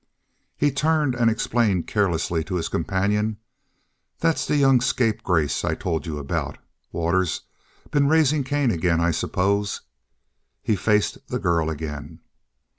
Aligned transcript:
He 0.57 0.71
turned 0.71 1.13
and 1.13 1.29
explained 1.29 1.85
carelessly 1.85 2.43
to 2.45 2.55
his 2.55 2.69
companion: 2.69 3.37
"That's 4.17 4.47
the 4.47 4.55
young 4.55 4.81
scapegrace 4.81 5.63
I 5.63 5.75
told 5.75 6.07
you 6.07 6.17
about, 6.17 6.57
Waters. 6.91 7.41
Been 7.91 8.07
raising 8.09 8.43
Cain 8.43 8.71
again, 8.71 8.99
I 8.99 9.11
suppose." 9.11 9.81
He 10.63 10.75
faced 10.75 11.19
the 11.27 11.37
girl 11.37 11.69
again. 11.69 12.17